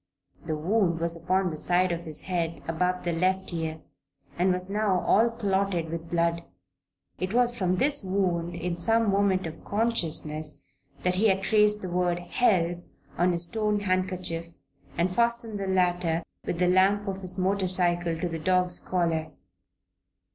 [0.47, 3.81] The wound was upon the side of his head above the left ear
[4.35, 6.43] and was now all clotted with blood.
[7.19, 10.63] It was from this wound, in some moment of consciousness,
[11.03, 12.83] that he had traced the word "Help"
[13.15, 14.47] on his torn handkerchief,
[14.97, 19.29] and fastened the latter, with the lamp of his motorcycle, to the dog's collar.